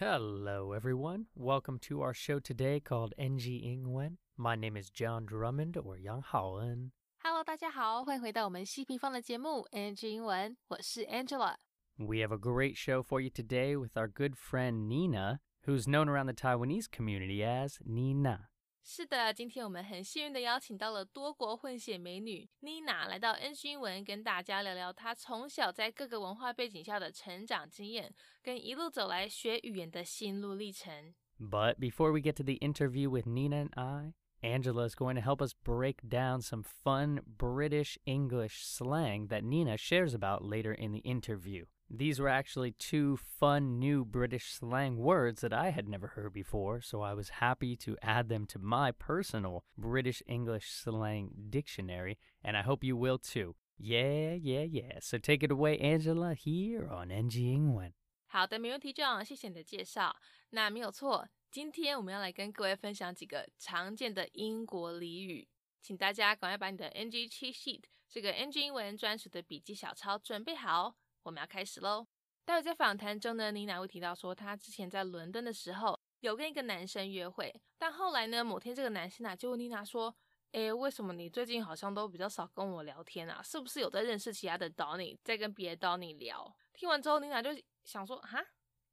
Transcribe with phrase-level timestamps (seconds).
[0.00, 1.26] Hello, everyone.
[1.36, 4.16] Welcome to our show today called NG Ingwen.
[4.36, 6.90] My name is John Drummond or Yang Haoen.
[7.22, 11.54] Hello，大家好，欢迎回到我们西平方的节目 NG 英文，我是 Angela。
[11.96, 16.08] We have a great show for you today with our good friend Nina, who's known
[16.08, 18.47] around the Taiwanese community as Nina.
[18.86, 31.14] 是的，今天我们很幸运的邀请到了多国混血美女 Nina 来到 NG 英文，跟大家聊聊她从小在各个文化背景下的成长经验，跟一路走来学语言的心路历程。
[31.40, 34.12] But before we get to the interview with Nina and I,
[34.42, 39.78] Angela is going to help us break down some fun British English slang that Nina
[39.78, 41.64] shares about later in the interview.
[41.88, 46.80] These were actually two fun new British slang words that I had never heard before,
[46.80, 52.56] so I was happy to add them to my personal British English slang dictionary, and
[52.56, 53.54] I hope you will too.
[53.78, 54.98] Yeah, yeah, yeah.
[55.00, 57.92] So take it away, Angela, here on NG 英文。
[58.26, 60.16] 好的，没问题，John，谢谢你的介绍。
[60.50, 65.46] 那没有错，今天我们要来跟各位分享几个常见的英国俚语，
[65.80, 70.96] 请大家赶快把你的 NG cheat sheet 这个 NG 英文专属的笔记小抄准备好，
[71.29, 72.07] 我们要开始喽。
[72.43, 80.13] 待会在访谈中呢，妮娜会提到说，她之前在伦敦的时候有跟一个男生约会，但后来呢，某天这个男生啊就问妮娜说
[80.53, 83.43] ：“诶，为什么你最近好像都比较少跟我聊天啊？
[83.43, 87.51] 是不是有在认识其他的 Donny，在跟别的 Donny 聊？”听完之后，妮娜就
[87.83, 88.43] 想说：“哈，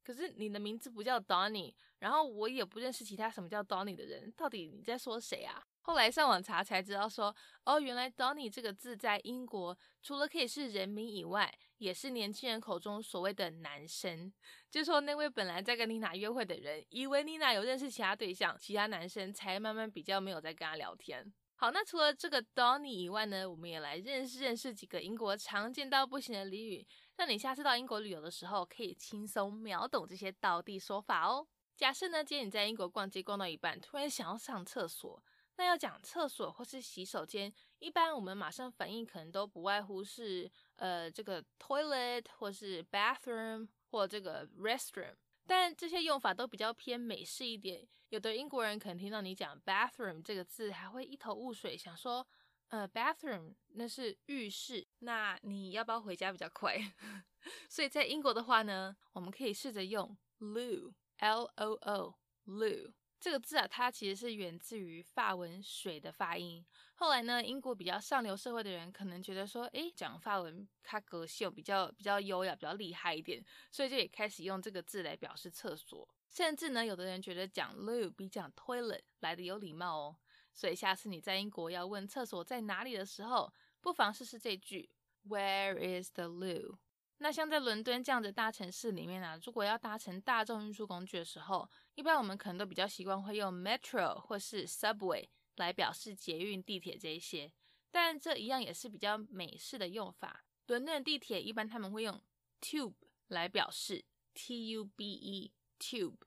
[0.03, 14.29] 可是你的名字不叫 Donny，然后我也不认识其他什么叫 Donny 的人，到底你在说谁啊？”后来上网查才知道说，哦，原来 Donny 这个字在英国除了可以是人名以外，也是年轻人口中所谓的男生。
[14.69, 21.33] 就说那位本来在跟妮娜约会的人，以为妮娜有认识其他对象，其他男生才慢慢比较没有在跟他聊天。
[21.55, 26.85] 好，那除了这个 Donny 以外呢，我们也来认识认识几个英国常见到不行的俚语，
[27.15, 31.47] 让你下次到英国旅游的时候可以轻松秒懂这些道地说法哦。
[31.77, 35.23] 假设呢，今天你在英国逛街逛到一半，突然想要上厕所。
[35.57, 45.15] 那要讲厕所或是洗手间，一般我们马上反应可能都不外乎是呃这个 toilet 或是 bathroom 或这个 restroom，
[45.45, 47.87] 但这些用法都比较偏美式一点。
[48.09, 52.25] 有的英国人可能听到你讲 bathroom 这个字，还会一头雾水，想说
[52.69, 56.77] 呃 bathroom 那是浴室，那你要不要回家比较快？
[57.67, 62.15] 所以在英国的话呢，我们可以试着用 loo l o o
[62.45, 62.93] loo。
[63.19, 66.63] 这个字啊，它其实是源自于法文“水”的发音。
[66.95, 76.07] 后来呢，英国比较上流社会的人可能觉得说，诶，讲法文它格秀比较比较优雅，比较厉害一点，所以就也开始用这个字来表示厕所。
[76.29, 80.17] 甚至呢，有的人觉得讲 loo 比讲 toilet 来的有礼貌哦。
[80.53, 83.51] 所以下次你在英国要问厕所在哪里的时候，
[83.81, 84.89] 不妨试试这句
[85.27, 86.77] Where is the loo？
[87.19, 91.67] 那像在伦敦这样的大城市里面啊，如果要搭乘大众运输工具的时候，
[91.97, 97.51] 一般我们可能都比较习惯会用 metro 或是 subway 来表示捷运、地铁这一些，
[97.89, 100.45] 但这一样也是比较美式的用法。
[100.67, 102.21] 伦敦的地铁一般他们会用
[102.61, 102.93] tube
[103.29, 106.17] 来表示，t u b e tube。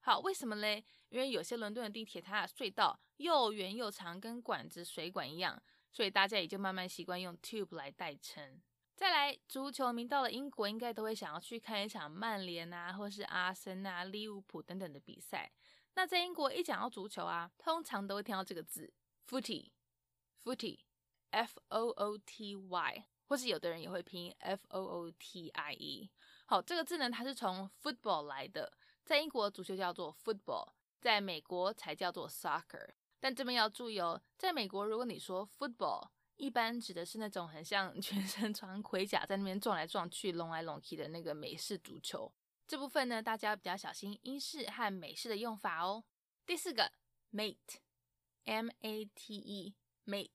[0.00, 0.84] 好，为什么嘞？
[1.08, 5.62] 因为有些伦敦的地铁它的隧道又圆又长，跟管子、水管一样，
[5.92, 8.60] 所以大家也就慢慢习惯用 tube 来代称。
[9.02, 15.50] 再来，足球迷到了英国，应该都会想要去看一场曼联啊，或是阿森纳、利物浦等等的比赛。
[15.94, 18.94] 那在英国一讲到足球啊，通常都会听到这个字
[19.28, 26.08] footy，footy，f o o t y，或是有的人也会拼 f o o t i e。
[26.46, 28.72] 好，这个字呢，它是从 football 来的，
[29.04, 30.68] 在英国足球叫做 football，
[31.00, 32.90] 在美国才叫做 soccer。
[33.18, 42.32] 但这边要注意哦，在美国如果你说 football，一般指的是那种很像全身穿盔甲在那边撞来撞去、隆来隆去的那个美式足球。
[42.66, 46.04] 这部分呢，大家比较小心英式和美式的用法哦。
[46.46, 46.90] 第四个
[47.32, 50.30] ，mate，m a t e，mate，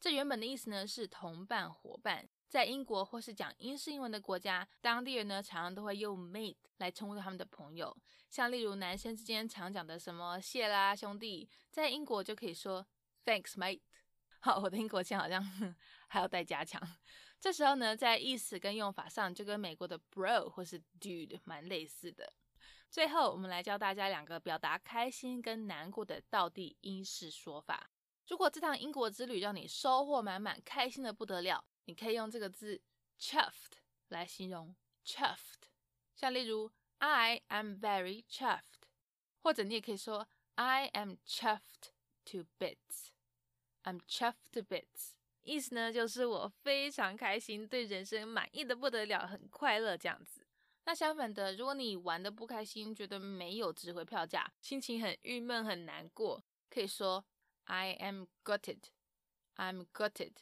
[0.00, 2.28] 这原本的意思呢是同伴、伙伴。
[2.48, 7.96] 在英国或是讲英式英文的国家，当地人呢常常都会用 mate 来称呼他们的朋友。
[8.30, 12.86] 像例如男生之间常讲的什么谢啦兄弟，在英国就可以说
[13.24, 13.80] thanks mate。
[14.44, 15.42] 好，我的英国腔好像
[16.06, 16.78] 还要待加强。
[17.40, 22.30] 这时候呢，在意思跟用法上就跟美国的 bro 或是 dude 蛮类似的。
[22.90, 27.88] 最后，我们来教大家两个表达开心跟难过的道地英式说法。
[28.28, 32.82] 如果这趟英国之旅让你收获满满，开心的不得了，你可以用这个字
[33.18, 34.76] chuffed 来形容
[35.06, 35.70] chuffed。
[36.14, 38.84] 像例如 I am very chuffed，
[39.38, 41.92] 或者你也可以说 I am chuffed
[42.26, 43.13] to bits。
[43.84, 44.86] I'm chuffed a bit，
[45.42, 50.46] 意思呢就是我非常开心，对人生满意的不得了，很快乐这样子。
[50.86, 57.24] 那相反的，如果你玩的不开心，觉得没有值回票价，心情很郁闷、很难过，可以说
[57.64, 58.80] I am gutted.
[59.56, 60.32] I'm gutted.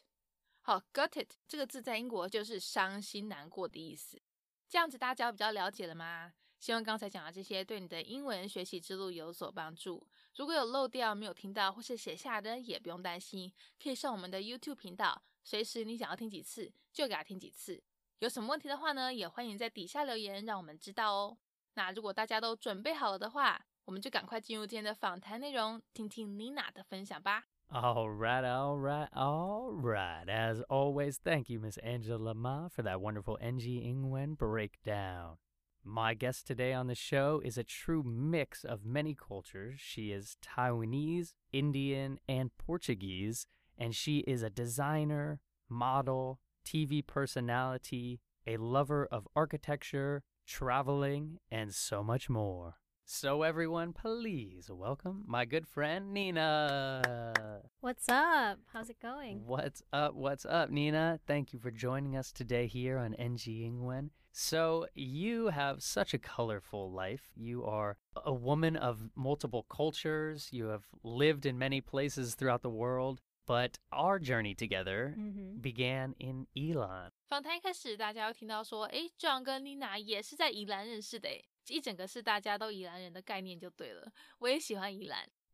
[0.63, 4.23] 好，gutted 这个字在英国就是伤心难过的意思。
[4.69, 6.33] 这样子大家比较了解了吗？
[6.59, 10.07] 希望刚才讲的这些对你的英文学习之路有所帮助。
[10.37, 13.53] 如果有漏掉、没有听到或是写下的，也不用担心，
[13.83, 17.83] 可以上我们的 YouTube 频道，随时你想要听几次就给他听几次。
[18.21, 21.37] 有什么问题的话呢，也欢迎在底下留言，让我们知道哦。
[21.75, 27.45] 那如果大家都准备好了的话，我们就赶快进入今天的访谈内容，听听 Nina 的分享吧。
[27.69, 30.27] All right, all right, all right.
[30.27, 35.39] As always, thank you, Miss Angela Ma, for that wonderful NG Ingwen breakdown.
[35.85, 39.81] My guest today on the show is a true mix of many cultures.
[39.81, 48.59] She is Taiwanese, Indian, and Portuguese, and she is a designer, model, TV personality, a
[48.59, 52.75] lover of architecture, traveling, and so much more.
[53.05, 57.61] So, everyone, please welcome my good friend Nina.
[57.81, 58.59] What's up?
[58.73, 59.43] How's it going?
[59.45, 60.15] What's up?
[60.15, 61.19] What's up, Nina?
[61.27, 64.11] Thank you for joining us today here on NG Ingwen.
[64.33, 67.31] So, you have such a colorful life.
[67.37, 70.49] You are a woman of multiple cultures.
[70.51, 73.21] You have lived in many places throughout the world.
[73.45, 75.61] But our journey together mm-hmm.
[75.61, 77.11] began in Yilan.
[77.29, 79.99] 访谈一开始，大家又听到说，哎，John 跟 Nina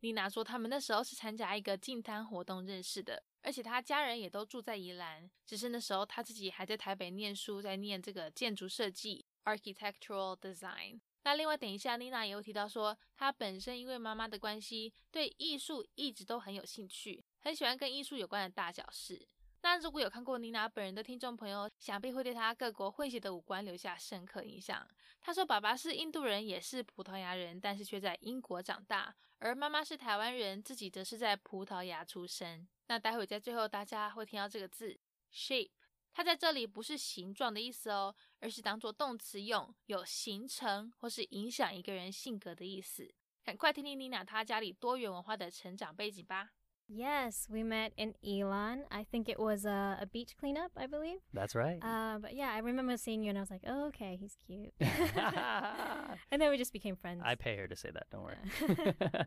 [0.01, 11.01] 丽娜说，他们那时候是参加一个净滩活动认识的，而且她家人也都住在宜兰，只是那时候她自己还在台北念书，在念这个建筑设计 （architectural design）。
[11.23, 19.27] 那另外，等一下丽娜也有提到说，她本身因为妈妈的关系，对艺术一直都很有兴趣，很喜欢跟艺术有关的大小事。
[19.61, 24.87] 那如果有看过妮娜本人的听众朋友，想必会对她各国混血的五官留下深刻印象。
[25.19, 32.65] 她说，爸爸是印度人，也是葡萄牙人，但是却在英国长大；而妈妈是台湾人，自己则是在葡萄牙出生。
[32.87, 34.97] 那待会在最后，大家会听到这个字
[35.31, 35.71] shape，
[36.13, 43.13] 它在这里不是形状的意思哦，而是当做动词用，有形成或是影响一个人性格的意思。
[43.43, 46.51] 赶快听听妮娜她家里多元文化的成长背景吧。
[46.91, 48.81] Yes, we met in Yilan.
[48.91, 51.19] I think it was a, a beach cleanup, I believe.
[51.33, 51.79] That's right.
[51.83, 54.73] Uh, but yeah, I remember seeing you and I was like, oh, okay, he's cute.
[54.79, 57.21] and then we just became friends.
[57.23, 59.25] I pay her to say that, don't worry.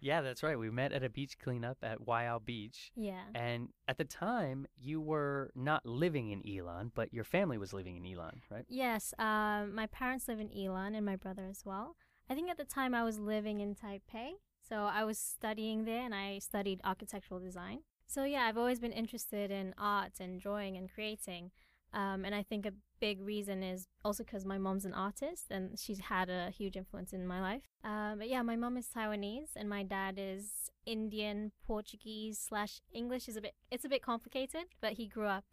[0.00, 0.20] Yeah.
[0.22, 0.58] that's right.
[0.58, 2.90] We met at a beach cleanup at Waiao Beach.
[2.96, 3.24] yeah.
[3.34, 7.96] And at the time, you were not living in Yilan, but your family was living
[7.96, 8.64] in Yilan, right?
[8.68, 11.96] Yes, um, my parents live in Elon and my brother as well.
[12.30, 14.36] I think at the time I was living in Taipei.
[14.72, 17.80] So I was studying there and I studied architectural design.
[18.06, 21.50] So yeah, I've always been interested in art and drawing and creating.
[21.92, 25.78] Um, and I think a big reason is also because my mom's an artist and
[25.78, 27.64] she's had a huge influence in my life.
[27.84, 33.28] Um, but yeah, my mom is Taiwanese and my dad is Indian, Portuguese slash English
[33.28, 35.44] is a bit it's a bit complicated, but he grew up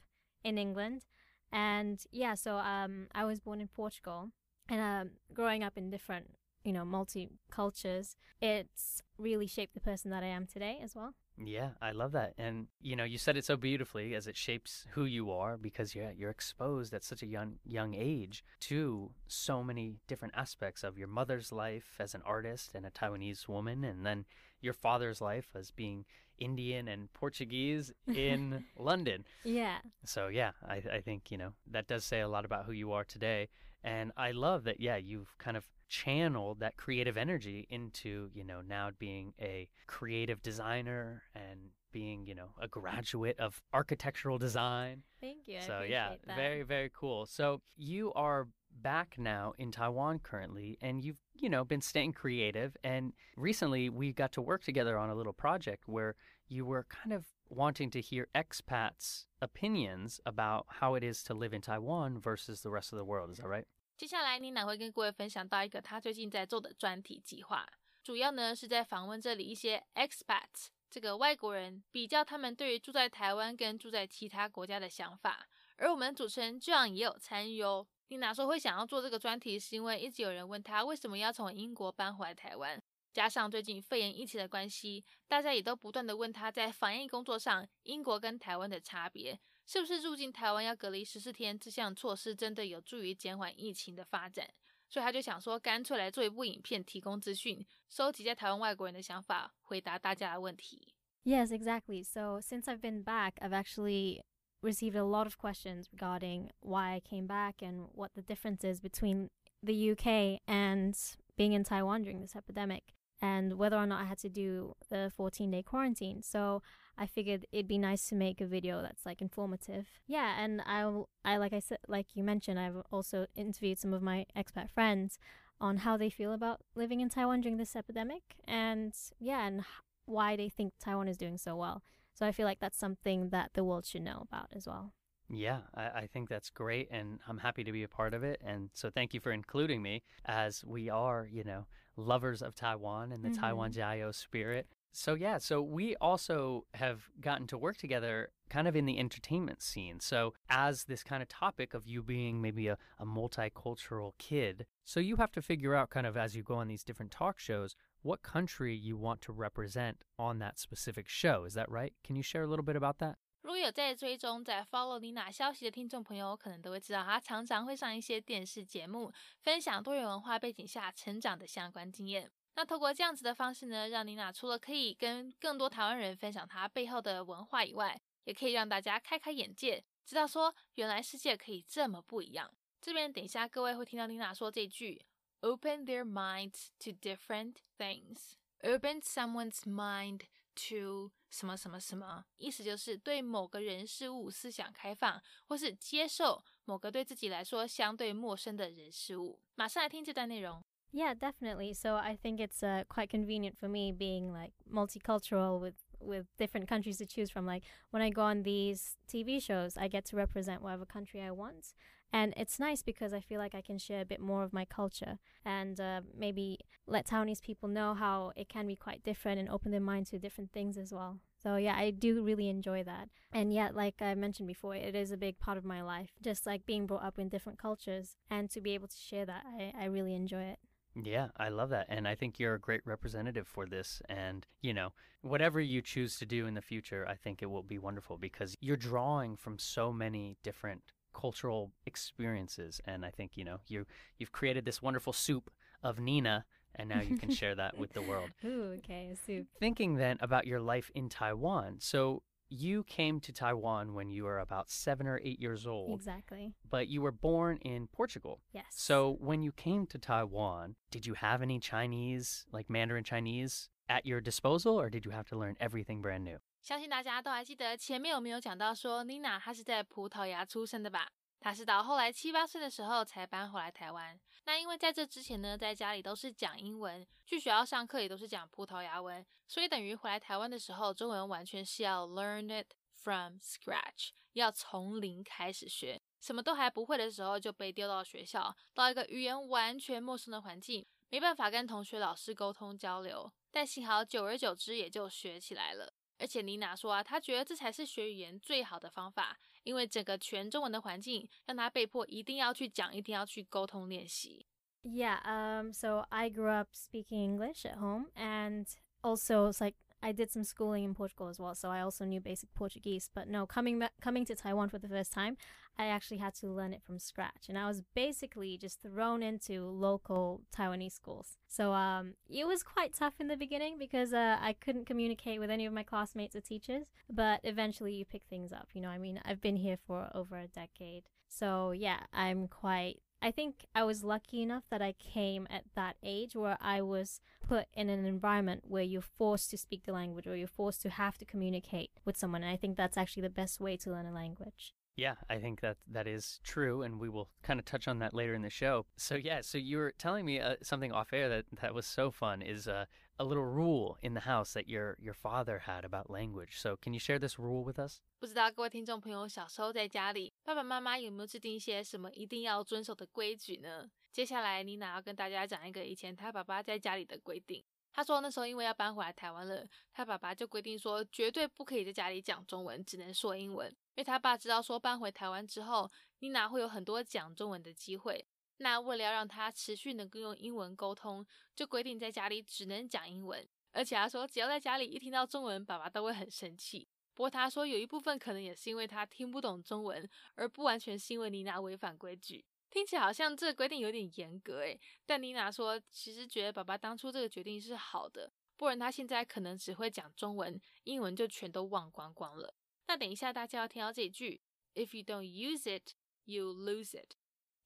[0.46, 1.04] in England.
[1.52, 4.30] And yeah, so um, I was born in Portugal,
[4.70, 6.28] and um, growing up in different,
[6.64, 11.14] you know, multi cultures, it's really shaped the person that I am today as well.
[11.42, 12.34] Yeah, I love that.
[12.38, 15.96] And you know, you said it so beautifully as it shapes who you are because
[15.96, 20.98] you're you're exposed at such a young young age to so many different aspects of
[20.98, 24.26] your mother's life as an artist and a Taiwanese woman and then
[24.62, 26.04] your father's life as being
[26.38, 29.26] Indian and Portuguese in London.
[29.44, 32.74] Yeah, So yeah, I I think, you know, that does say a lot about who
[32.74, 33.48] you are today.
[33.82, 38.62] And I love that yeah, you've kind of channeled that creative energy into, you know,
[38.62, 41.60] now being a creative designer and
[41.92, 45.04] being, you know, a graduate of architectural design.
[45.20, 45.60] thank you.
[45.66, 46.36] So yeah, that.
[46.36, 47.26] very very cool.
[47.26, 48.48] So you are
[48.82, 54.14] back now in Taiwan currently and you've, you know, been staying creative and recently we
[54.14, 56.16] got to work together on a little project where
[56.48, 61.54] you were kind of wanting to hear expats opinions about how it is to live
[61.54, 63.32] in Taiwan versus the rest of the world.
[63.32, 63.66] Is that right?
[64.00, 67.68] 接下来，妮娜会跟各位分享到一个她最近在做的专题计划，
[68.02, 75.46] 主要呢是在访问这里一些 expats 这个外国人，比较他们对于住在台湾跟住在其他国家的想法。
[75.76, 77.86] 而我们主持人 John 也有参与哦。
[78.08, 89.38] 妮娜说会想要做这个专题，是因为一直有人问她为什么要从英国搬回来台湾，加上最近肺炎疫情的关系，大家也都不断的问她在防疫工作上英国跟台湾的差别。
[89.70, 94.50] 是不是入境台湾要隔离十四天这项措施真的有助于减缓疫情的发展？
[94.90, 100.96] 所以他就想说，干脆来做一部影片，提供资讯，收集在台湾外国人的想法，回答大家的问题。
[101.24, 102.04] Yes, exactly.
[102.04, 104.24] So since I've been back, I've actually
[104.64, 108.82] received a lot of questions regarding why I came back and what the difference is
[108.82, 109.30] between
[109.62, 110.96] the UK and
[111.38, 115.12] being in Taiwan during this epidemic and whether or not I had to do the
[115.16, 116.22] 14 day quarantine.
[116.22, 116.62] So
[116.98, 119.88] I figured it'd be nice to make a video that's like informative.
[120.08, 124.02] Yeah, and I I like I said like you mentioned I've also interviewed some of
[124.02, 125.18] my expat friends
[125.62, 129.64] on how they feel about living in Taiwan during this epidemic and yeah, and
[130.06, 131.84] why they think Taiwan is doing so well.
[132.14, 134.94] So I feel like that's something that the world should know about as well.
[135.32, 138.42] Yeah, I, I, think that's great, and I'm happy to be a part of it.
[138.44, 141.68] And so, thank you for including me, as we are, you know,
[142.00, 143.42] lovers of Taiwan and the mm-hmm.
[143.42, 144.68] Taiwan Jiao spirit.
[144.92, 149.62] So yeah, so we also have gotten to work together kind of in the entertainment
[149.62, 150.00] scene.
[150.00, 155.00] So as this kind of topic of you being maybe a, a multicultural kid, so
[155.00, 157.76] you have to figure out kind of as you go on these different talk shows,
[158.02, 161.44] what country you want to represent on that specific show.
[161.46, 161.94] Is that right?
[162.04, 163.18] Can you share a little bit about that?
[163.42, 172.30] 如果有在追踪、在 follow 妮娜消息的听众朋友，可能都会知道，她常常会上一些电视节目，分享多元文化背景下成长的相关经验。
[172.56, 182.52] 那透过这样子的方式呢，让妮娜除了可以跟更多台湾人分享她背后的文化以外，也可以让大家开开眼界，知道说原来世界可以这么不一样。
[182.82, 185.06] 这边等一下各位会听到妮娜说这句
[185.40, 188.34] ：“Open their minds to different things.
[188.62, 190.24] Open someone's mind
[190.68, 199.39] to 什么什么什么。”意思就是对某个人事物思想开放，或是接受某个对自己来说相对陌生的人事物。
[199.55, 200.63] 马上来听这段内容。
[200.93, 201.75] Yeah, definitely.
[201.75, 206.69] So I think it's uh, quite convenient for me being like multicultural with with different
[206.69, 207.47] countries to choose from.
[207.47, 211.33] Like when I go on these TV shows, I get to represent whatever country I
[211.33, 211.75] want.
[212.12, 214.66] And it's nice because I feel like I can share a bit more of my
[214.66, 219.50] culture and uh, maybe let Taiwanese people know how it can be quite different and
[219.50, 221.20] open their mind to different things as well.
[221.42, 223.10] So yeah, I do really enjoy that.
[223.32, 226.10] And yet, like I mentioned before, it is a big part of my life.
[226.22, 229.44] Just like being brought up in different cultures and to be able to share that,
[229.46, 230.60] I, I really enjoy it.
[231.02, 231.86] Yeah, I love that.
[231.90, 234.02] And I think you're a great representative for this.
[234.10, 237.64] And, you know, whatever you choose to do in the future, I think it will
[237.64, 240.82] be wonderful because you're drawing from so many different
[241.20, 242.80] cultural experiences.
[242.86, 243.86] And I think, you know, you
[244.18, 245.50] you've created this wonderful soup
[245.84, 246.46] of Nina
[246.76, 248.30] and now you can share that with the world.
[248.46, 249.48] Ooh, okay, soup.
[249.60, 251.78] Thinking then about your life in Taiwan.
[251.80, 256.00] So you came to Taiwan when you were about seven or eight years old.
[256.00, 256.54] Exactly.
[256.70, 258.42] But you were born in Portugal.
[258.54, 258.66] Yes.
[258.72, 264.06] So when you came to Taiwan, did you have any Chinese, like Mandarin Chinese, at
[264.06, 266.38] your disposal, or did you have to learn everything brand new?
[266.62, 271.10] 相信大家都还记得前面有没有讲到说，Nina 她是在葡萄牙出生的吧？
[271.40, 274.20] 她是到后来七八岁的时候才搬回来台湾。
[274.46, 286.02] 那因为在这之前呢，在家里都是讲英文，去学校上课也都是讲葡萄牙文，所以等于回来台湾的时候，中文完全是要 learn it from scratch，要从零开始学。
[286.20, 293.32] 什么都还不会的时候就被丢到学校，到一个语言完全陌生的环境，没办法跟同学、老师沟通交流。
[293.52, 295.94] 但幸好久而久之也就学起来了。
[296.20, 299.40] 而且妮娜说啊，她觉得这才是学语言最好的方法。
[299.64, 304.46] 因为整个全中文的环境，让她被迫一定要去讲，一定要去沟通练习。
[304.84, 308.66] Yeah, um, so I grew up speaking English at home, and
[309.02, 312.20] also it's like I did some schooling in Portugal as well, so I also knew
[312.20, 313.10] basic Portuguese.
[313.14, 315.38] But no, coming back, coming to Taiwan for the first time,
[315.78, 319.66] I actually had to learn it from scratch, and I was basically just thrown into
[319.66, 321.38] local Taiwanese schools.
[321.48, 325.50] So um, it was quite tough in the beginning because uh, I couldn't communicate with
[325.50, 326.86] any of my classmates or teachers.
[327.10, 328.70] But eventually, you pick things up.
[328.74, 333.00] You know, I mean, I've been here for over a decade, so yeah, I'm quite
[333.22, 337.20] I think I was lucky enough that I came at that age where I was
[337.46, 340.90] put in an environment where you're forced to speak the language or you're forced to
[340.90, 342.44] have to communicate with someone.
[342.44, 344.74] And I think that's actually the best way to learn a language.
[344.96, 348.14] Yeah, I think that that is true, and we will kind of touch on that
[348.14, 348.86] later in the show.
[348.98, 352.12] So yeah, so you were telling me uh, something off air that that was so
[352.12, 352.84] fun is uh,
[353.20, 356.60] a little rule in the house that your your father had about language.
[356.60, 358.00] So can you share this rule with us?
[358.18, 363.90] 不知道各位听众朋友小时候在家里，爸爸妈妈有没有制定一些什么一定要遵守的规矩呢？
[364.12, 367.64] 接下来妮娜要跟大家讲一个以前他爸爸在家里的规定。
[367.92, 373.68] 他说那时候因为要搬回来台湾了，他爸爸就规定说绝对不可以在家里讲中文，只能说英文。
[373.70, 378.26] 因为他爸知道说搬回台湾之后，妮娜会有很多讲中文的机会。
[378.60, 381.26] 那为了要让他持续能够用英文沟通，
[381.56, 383.46] 就规定在家里只能讲英文。
[383.72, 386.88] 而且他说只要在家里一听到中文，爸爸都会很生气。
[387.14, 392.46] 不过他说有一部分可能也是因为他听不懂中文，而不完全是因为妮娜违反规矩。
[392.70, 402.54] 听起来好像这个规定有点严格诶，但妮娜说其实觉得爸爸当初这个决定是好的，不然他现在可能只会讲中文，英文就全都忘光光了。
[402.88, 404.42] 那等一下大家要听到这一句
[404.76, 405.94] ，If you don't use it,
[406.26, 407.16] you lose it。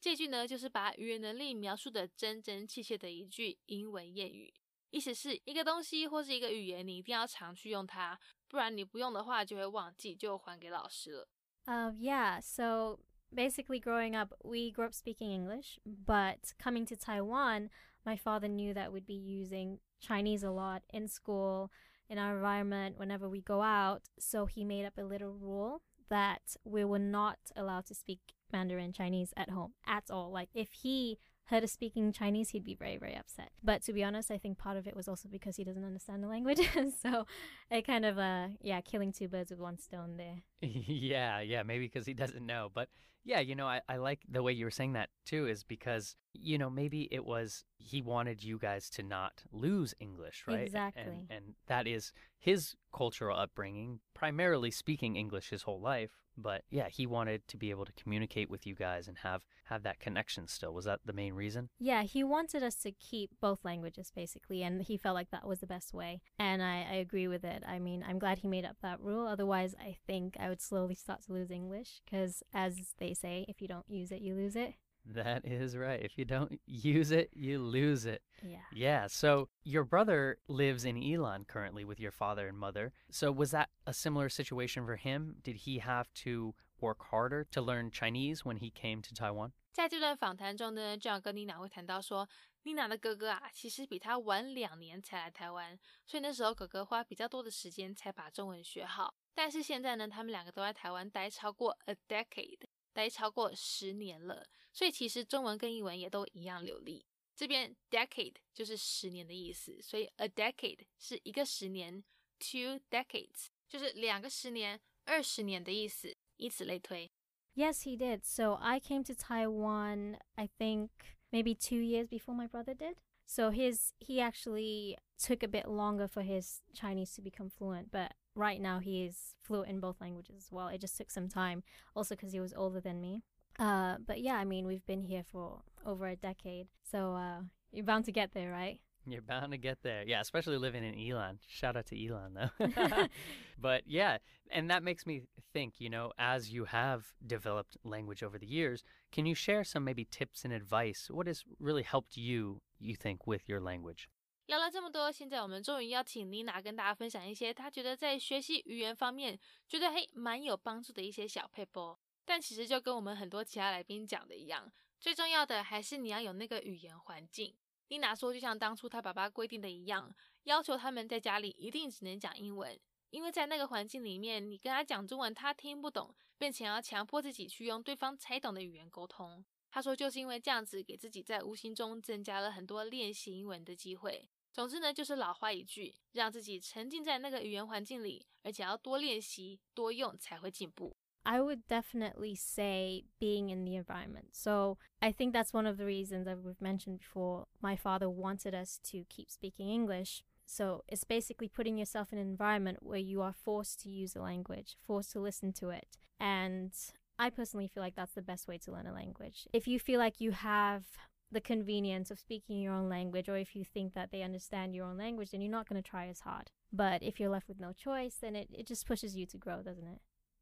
[0.02, 4.54] 这句呢，就是把语言能力描述的真真切切的一句英文谚语，
[4.90, 8.18] 意思是一个东西或是一个语言，你一定要常去用它，
[8.49, 11.28] 不然你不用的话就会忘记，就还给老师了。
[11.66, 13.00] Uh, yeah, so
[13.35, 17.68] basically growing up, we grew up speaking English, but coming to Taiwan,
[18.04, 21.70] my father knew that we'd be using Chinese a lot in school,
[22.08, 24.08] in our environment, whenever we go out.
[24.18, 28.20] So he made up a little rule that we were not allowed to speak
[28.53, 30.31] Mandarin Chinese at home at all.
[30.31, 33.51] Like if he heard us speaking Chinese, he'd be very, very upset.
[33.63, 36.24] But to be honest, I think part of it was also because he doesn't understand
[36.24, 36.62] the language.
[37.01, 37.25] so
[37.69, 40.43] it kind of, uh, yeah, killing two birds with one stone there.
[40.62, 42.69] yeah, yeah, maybe because he doesn't know.
[42.74, 42.89] But
[43.24, 46.15] yeah, you know, I, I like the way you were saying that too, is because,
[46.34, 50.65] you know, maybe it was he wanted you guys to not lose English, right?
[50.65, 51.03] Exactly.
[51.03, 56.12] And, and that is his cultural upbringing, primarily speaking English his whole life.
[56.36, 59.84] But yeah, he wanted to be able to communicate with you guys and have have
[59.84, 60.74] that connection still.
[60.74, 61.70] Was that the main reason?
[61.80, 65.60] Yeah, he wanted us to keep both languages basically, and he felt like that was
[65.60, 66.22] the best way.
[66.39, 67.63] And I, I agree with it.
[67.68, 69.27] I mean, I'm glad he made up that rule.
[69.27, 73.46] Otherwise, I think I would slowly start to lose English because, as they they say.
[73.48, 74.74] If you don't use it, you lose it.
[75.05, 76.01] That is right.
[76.01, 78.22] If you don't use it, you lose it.
[78.41, 78.60] Yeah.
[78.74, 79.08] Yeah.
[79.08, 82.93] So your brother lives in Yilan currently with your father and mother.
[83.12, 85.36] So was that a similar situation for him?
[85.43, 89.51] Did he have to work harder to learn Chinese when he came to Taiwan?
[89.74, 92.29] 在这段访谈中呢，这样跟妮娜会谈到说，
[92.62, 99.13] 妮娜的哥哥啊，其实比她晚两年才来台湾，所以那时候哥哥花比较多的时间才把中文学好。
[99.34, 102.60] 但是现在呢，他们两个都在台湾待超过 a decade，
[102.92, 107.06] 待超过十年了，所以其实中文跟英文也都一样流利。
[107.35, 112.02] 这边 decade 就是十年的意思，所以 a decade 是一个十年，
[112.38, 117.11] two decades 就是两个十年、二十年的意思，以此类推。
[117.54, 118.25] Yes, he did.
[118.25, 120.90] So I came to Taiwan, I think
[121.30, 122.97] maybe two years before my brother did.
[123.26, 128.14] So his he actually took a bit longer for his Chinese to become fluent, but
[128.35, 130.67] right now he is fluent in both languages as well.
[130.67, 131.63] It just took some time,
[131.96, 133.24] also because he was older than me.
[133.59, 137.41] Uh, but yeah, I mean we've been here for over a decade, so uh,
[137.72, 138.79] you're bound to get there, right?
[139.05, 140.03] You're bound to get there.
[140.07, 141.39] Yeah, especially living in Yilan.
[141.48, 143.07] Shout out to Yilan, though.
[143.61, 144.17] but yeah,
[144.50, 148.83] and that makes me think, you know, as you have developed language over the years,
[149.11, 151.09] can you share some maybe tips and advice?
[151.11, 154.07] What has really helped you, you think, with your language?
[154.48, 161.98] 聊了这么多，现在我们终于邀请妮娜跟大家分享一些她觉得在学习语言方面觉得嘿蛮有帮助的一些小配波。
[162.25, 167.56] 但其实就跟我们很多其他来宾讲的一样，最重要的还是你要有那个语言环境。
[167.88, 172.77] 妮娜说，就像当初她爸爸规定的一样，要求他们在家里一定只能讲英文，
[173.12, 179.44] 因为在那个环境里面，你跟他讲中文，他听不懂，并且要强迫自己去用对方才懂的语言沟通。
[179.70, 184.29] 他说，就是因为这样子，给自己在无形中增加了很多练习英文的机会。
[184.52, 190.97] 总之呢，就是老话一句，让自己沉浸在那个语言环境里，而且要多练习、多用，才会进步。
[191.25, 194.32] I would definitely say being in the environment.
[194.32, 197.47] So I think that's one of the reasons that we've mentioned before.
[197.60, 200.23] My father wanted us to keep speaking English.
[200.47, 204.23] So it's basically putting yourself in an environment where you are forced to use a
[204.23, 205.99] language, forced to listen to it.
[206.19, 206.73] And
[207.19, 209.47] I personally feel like that's the best way to learn a language.
[209.52, 210.84] If you feel like you have
[211.33, 214.85] the convenience of speaking your own language, or if you think that they understand your
[214.85, 216.51] own language, then you're not going to try as hard.
[216.72, 219.61] But if you're left with no choice, then it, it just pushes you to grow,
[219.61, 220.00] doesn't it?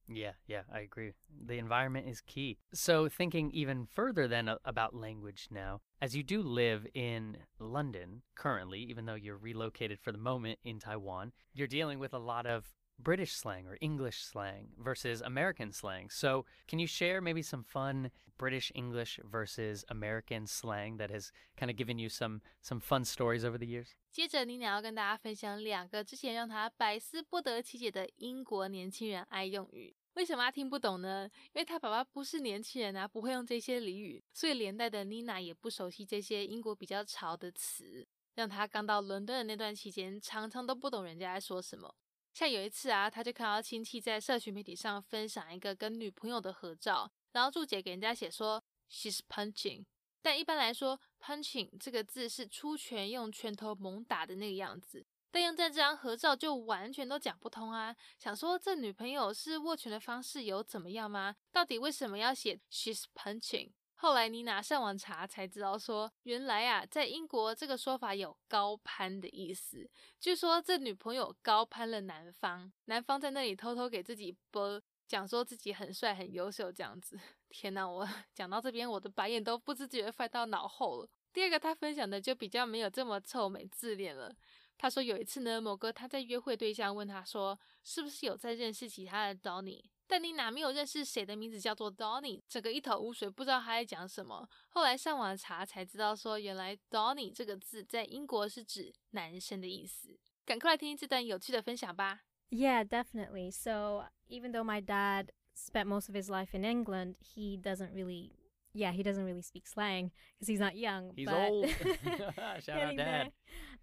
[0.08, 1.14] Yeah, yeah, I agree.
[1.46, 2.58] The environment is key.
[2.74, 8.80] So, thinking even further then about language now, as you do live in London currently,
[8.80, 12.66] even though you're relocated for the moment in Taiwan, you're dealing with a lot of
[13.02, 16.10] British slang or English slang versus American slang.
[16.10, 21.70] So, can you share maybe some fun British English versus American slang that has kind
[21.70, 23.90] of given you some some fun stories over the years?
[24.12, 29.96] 接着，妮娜要跟大家分享两个之前让她百思不得其解的英国年轻人爱用语。
[30.16, 31.30] 为什么他听不懂呢？
[31.54, 41.96] 因为他爸爸不是年轻人啊，不会用这些俚语，所以连带的妮娜也不熟悉这些英国比较潮的词，让她刚到伦敦的那段期间，常常都不懂人家在说什么。
[42.34, 49.84] 像有一次啊，他就看到亲戚在社群媒体上分享一个跟女朋友的合照，然后注解给人家写说 she's punching，
[50.22, 57.96] 但一般来说 punching 这个字是出拳用拳头猛打的那个样子，但用在这张合照就完全都讲不通啊！
[58.18, 61.36] 想说这女朋友是握拳的方式有怎么样吗？
[61.52, 63.72] 到底为什么要写 she's punching？
[64.02, 69.88] 后来妮娜上网查才知道，说原来啊，在英国这个说法有高攀的意思。
[70.20, 77.16] 据说这女朋友高攀了男方，男方在那里偷偷给自己播，讲说自己很帅、很优秀这样子。
[77.50, 81.10] 天哪，我讲到这边，我的白眼都不自觉翻到脑后了。
[81.32, 84.36] 第二个，他分享的就比较没有这么臭美自恋了。
[84.80, 89.84] 他说有一次呢，某个他在约会对象问他说，是不是有在认识其他的 Donny？
[90.11, 92.41] 但你哪没有认识谁的名字叫做 Donny？
[92.49, 94.49] 整个一头雾水，不知道他在讲什么。
[94.69, 100.19] 后来上网查才知道，说原来 Donny 这个字在英国是指男生的意思。
[100.45, 102.21] 赶快来听这段有趣的分享吧。
[102.51, 103.51] Yeah, definitely.
[103.51, 108.31] So even though my dad spent most of his life in England, he doesn't really
[108.73, 111.13] yeah, he doesn't really speak slang because he's not young.
[111.17, 111.69] He's but old.
[111.69, 113.33] Shout out, getting there.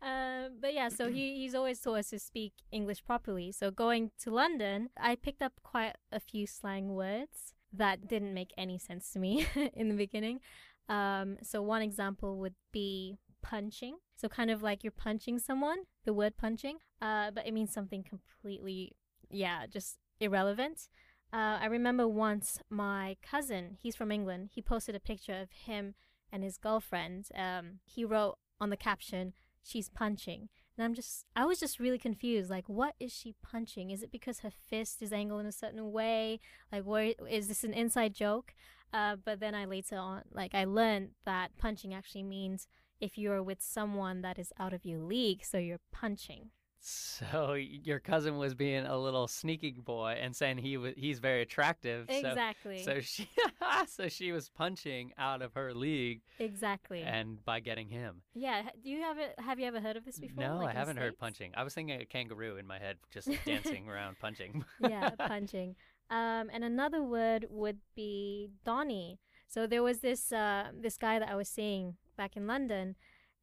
[0.01, 3.51] Uh, but yeah, so he, he's always taught us to speak English properly.
[3.53, 8.53] So going to London, I picked up quite a few slang words that didn't make
[8.57, 10.41] any sense to me in the beginning.
[10.89, 13.97] Um, so one example would be punching.
[14.17, 18.03] So kind of like you're punching someone, the word punching, uh, but it means something
[18.03, 18.97] completely,
[19.31, 20.89] yeah, just irrelevant.
[21.33, 25.95] Uh, I remember once my cousin, he's from England, he posted a picture of him
[26.33, 27.29] and his girlfriend.
[27.35, 30.49] Um, he wrote on the caption, she's punching.
[30.77, 32.51] And I'm just, I was just really confused.
[32.51, 33.90] Like, what is she punching?
[33.90, 36.40] Is it because her fist is angled in a certain way?
[36.71, 38.55] Like, where is this an inside joke?
[38.92, 42.68] Uh, but then I later on, like, I learned that punching actually means
[43.01, 46.51] if you're with someone that is out of your league, so you're punching.
[46.81, 51.43] So your cousin was being a little sneaky boy and saying he was he's very
[51.43, 52.07] attractive.
[52.09, 52.83] so- Exactly.
[52.83, 53.29] So, she
[53.87, 57.03] so she was punching out of her league exactly.
[57.03, 58.23] and by getting him.
[58.35, 58.62] yeah.
[58.83, 59.35] Do you have it?
[59.38, 60.43] Have you ever heard of this before?
[60.43, 61.21] No, like I haven't heard States?
[61.21, 61.53] punching.
[61.57, 64.64] I was thinking a kangaroo in my head, just dancing around punching.
[64.81, 65.75] yeah, punching.
[66.11, 69.19] Um, and another word would be Donny.
[69.49, 72.97] So there was this uh, this guy that I was seeing back in London,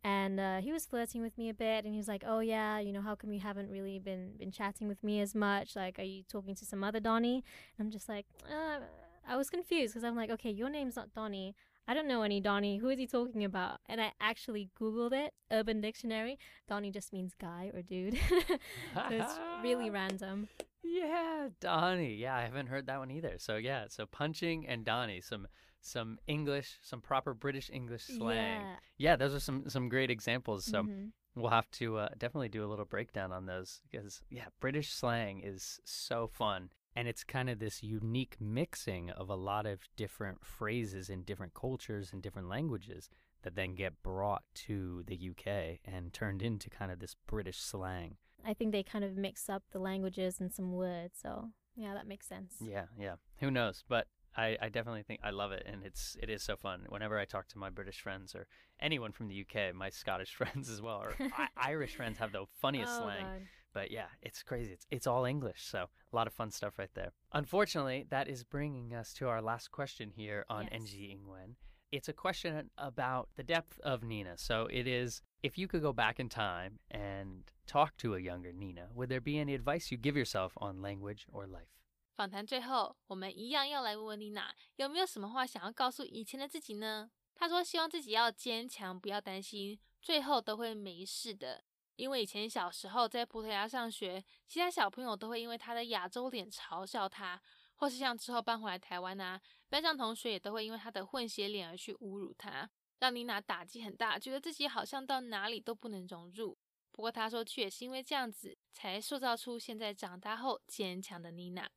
[0.06, 1.84] and uh, he was flirting with me a bit.
[1.84, 4.52] And he was like, "Oh yeah, you know, how come you haven't really been been
[4.52, 5.76] chatting with me as much?
[5.76, 7.44] Like, are you talking to some other Donny?"
[7.78, 8.82] And I'm just like, uh,
[9.28, 11.56] I was confused because I'm like, "Okay, your name's not Donny."
[11.88, 12.78] I don't know any Donny.
[12.78, 13.80] Who is he talking about?
[13.88, 16.40] And I actually Googled it, Urban Dictionary.
[16.68, 18.18] Donny just means guy or dude.
[18.96, 20.48] so it's really random.
[20.84, 22.16] Yeah, Donny.
[22.16, 23.36] Yeah, I haven't heard that one either.
[23.38, 25.48] So yeah, so punching and Donny, some
[25.86, 28.62] some English, some proper British English slang.
[28.62, 28.76] Yeah.
[28.98, 30.66] Yeah, those are some some great examples.
[30.66, 31.12] So Mhm.
[31.36, 35.42] we'll have to uh, definitely do a little breakdown on those because yeah, British slang
[35.42, 36.70] is so fun.
[36.98, 41.54] And it's kind of this unique mixing of a lot of different phrases in different
[41.54, 43.10] cultures and different languages
[43.42, 48.16] that then get brought to the UK and turned into kind of this British slang.
[48.46, 51.20] I think they kind of mix up the languages and some words.
[51.22, 52.56] So yeah, that makes sense.
[52.62, 53.16] Yeah, yeah.
[53.40, 53.84] Who knows?
[53.90, 56.86] But I, I definitely think I love it, and it's it is so fun.
[56.90, 58.48] Whenever I talk to my British friends or
[58.80, 62.46] anyone from the UK, my Scottish friends as well, or I- Irish friends have the
[62.62, 63.24] funniest Oh, slang.
[63.24, 63.42] God.
[63.74, 64.72] But yeah, it's crazy.
[64.74, 65.80] It's it's all English, so
[66.12, 67.12] a lot of fun stuff right there.
[67.34, 70.82] Unfortunately, that is bringing us to our last question here on Yes.
[70.82, 71.56] NG Ingwen.
[71.92, 74.38] It's a question about the depth of Nina.
[74.38, 78.52] So it is if you could go back in time and talk to a younger
[78.52, 81.68] Nina, would there be any advice you give yourself on language or life?
[82.16, 87.12] 访谈最后，我们一样要来问问妮娜，有没有什么话想要告诉以前的自己呢？
[87.36, 91.62] 她说希望自己要坚强，不要担心，最后都会没事的。
[91.98, 97.42] 因为以前小时候在葡萄牙上学，其他小朋友都会因为她的亚洲脸嘲笑她，
[97.76, 106.58] 或是像之后搬回来台湾啊，班上同学也都会因为她的混血脸而去侮辱她，让妮娜打击很大，觉得自己好像到哪里都不能融入。
[106.94, 111.70] 不过她说，却也是因为这样子，才塑造出现在长大后坚强的妮娜。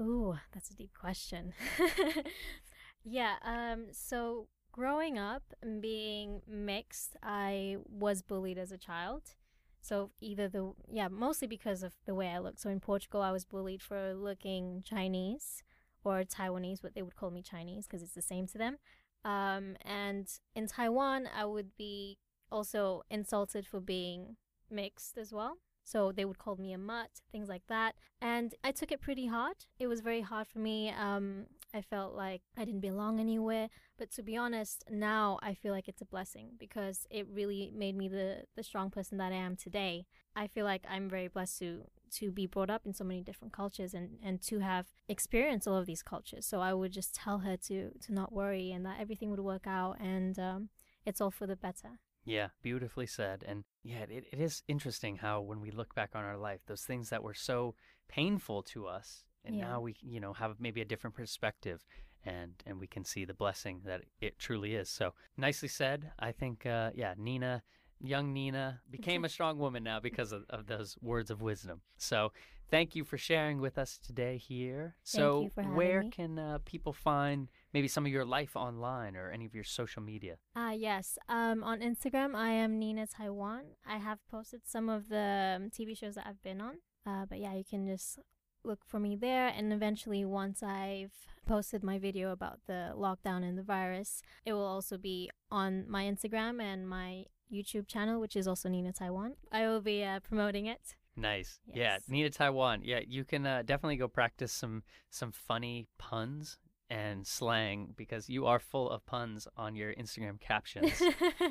[0.00, 1.54] Ooh, that's a deep question.
[3.04, 9.34] yeah, um, so growing up and being mixed, I was bullied as a child.
[9.80, 12.58] So either the yeah, mostly because of the way I look.
[12.58, 15.62] So in Portugal, I was bullied for looking Chinese
[16.04, 18.78] or Taiwanese, what they would call me Chinese because it's the same to them.
[19.24, 22.18] Um, and in Taiwan, I would be
[22.50, 24.36] also insulted for being
[24.70, 25.58] mixed as well.
[25.86, 27.94] So they would call me a mutt, things like that.
[28.20, 29.54] And I took it pretty hard.
[29.78, 30.90] It was very hard for me.
[30.90, 33.68] Um, I felt like I didn't belong anywhere.
[33.96, 37.96] But to be honest, now I feel like it's a blessing because it really made
[37.96, 40.06] me the, the strong person that I am today.
[40.34, 41.82] I feel like I'm very blessed to
[42.18, 45.76] to be brought up in so many different cultures and, and to have experienced all
[45.76, 46.46] of these cultures.
[46.46, 49.66] So I would just tell her to to not worry and that everything would work
[49.66, 50.68] out and um,
[51.04, 52.00] it's all for the better.
[52.26, 53.44] Yeah, beautifully said.
[53.46, 56.82] And yeah, it, it is interesting how when we look back on our life, those
[56.82, 57.74] things that were so
[58.08, 59.68] painful to us, and Yeah.
[59.68, 61.84] now we, you know, have maybe a different perspective
[62.24, 64.90] and and we can see the blessing that it truly is.
[64.90, 66.10] So nicely said.
[66.18, 67.62] I think uh yeah, Nina
[68.00, 71.80] young Nina became a strong woman now because of, of those words of wisdom.
[71.96, 72.32] So
[72.70, 74.96] thank you for sharing with us today here.
[75.04, 76.10] so you for where me.
[76.10, 80.02] can uh, people find maybe some of your life online or any of your social
[80.02, 80.36] media?
[80.56, 81.18] Ah, yes.
[81.28, 83.64] Um, on Instagram, I am Nina Taiwan.
[83.86, 86.76] I have posted some of the um, TV shows that I've been on.
[87.06, 88.18] Uh, but yeah, you can just
[88.64, 89.48] look for me there.
[89.48, 91.12] And eventually, once I've
[91.46, 96.04] posted my video about the lockdown and the virus, it will also be on my
[96.04, 99.34] Instagram and my YouTube channel, which is also Nina Taiwan.
[99.52, 100.94] I will be uh, promoting it.
[101.14, 101.60] Nice.
[101.74, 102.80] Yeah, Nina Taiwan.
[102.84, 106.58] Yeah, you can uh, definitely go practice some some funny puns
[106.90, 111.02] and slang because you are full of puns on your Instagram captions.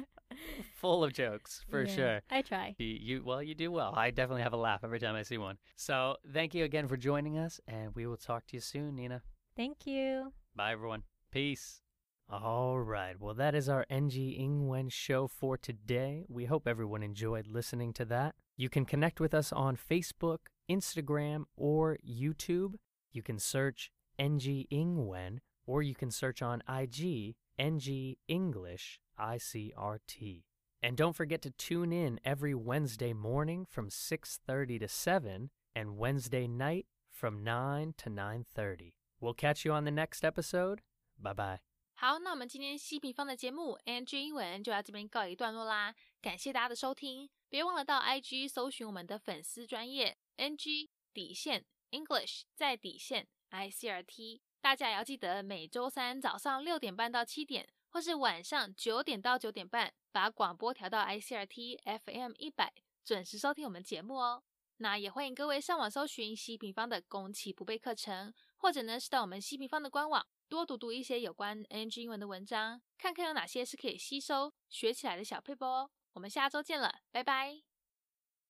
[0.76, 2.22] full of jokes for Yeah, sure.
[2.32, 2.76] I try.
[2.78, 3.94] You, you well, you do well.
[3.96, 5.58] I definitely have a laugh every time I see one.
[5.76, 9.22] So thank you again for joining us, and we will talk to you soon, Nina.
[9.56, 10.34] Thank you.
[10.56, 11.04] Bye, everyone.
[11.32, 11.82] Peace.
[12.30, 13.20] All right.
[13.20, 16.26] Well, that is our NG Ingwen show for today.
[16.28, 18.34] We hope everyone enjoyed listening to that.
[18.58, 22.76] You can connect with us on Facebook, Instagram, or YouTube.
[23.12, 30.45] You can search NG Ingwen, or you can search on IG NG English ICRT.
[30.83, 36.47] And don't forget to tune in every Wednesday morning from 6:30 to 7 and Wednesday
[36.49, 38.95] night from 9 to 9:30.
[39.21, 40.81] We'll catch you on the next episode.
[41.19, 41.61] Bye bye.
[41.97, 64.44] 好，那我们今天西平方的节目 NG 英文就到这边告一段落啦，感谢大家的收听，别忘了到 IG 搜寻我们的粉丝专业 NG 底线 English 在底线 ICRT，大家也要记得每周三早上六点半到七点，或是晚上九点到九点半，把广播调到 ICRT FM 一百，准时收听我们节目哦。
[64.78, 70.26] 那也欢迎各位上网搜寻西平方的攻其不备课程，或者呢是到我们西平方的官网。
[70.48, 75.90] 多读读一些有关 NG 英文的文章，看看有哪些是可以吸收学起来的小配波哦。
[76.14, 77.75] 我们下周见了，拜拜。